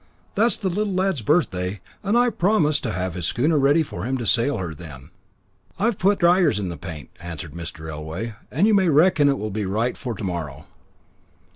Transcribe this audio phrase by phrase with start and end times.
[0.33, 4.17] "That's the little lad's birthday, and I promised to have his schooner ready for him
[4.17, 5.11] to sail her then."
[5.77, 7.87] "I've put dryers in the paint," answered Mr.
[7.87, 10.65] Elway, "and you may reckon it will be right for to morrow."